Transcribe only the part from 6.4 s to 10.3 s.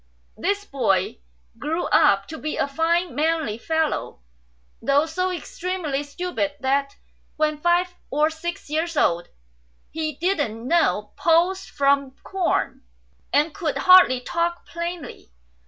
that when five or six years old he